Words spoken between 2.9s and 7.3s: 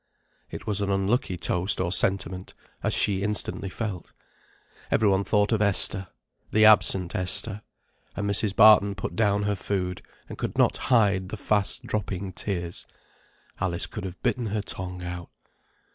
she instantly felt. Every one thought of Esther, the absent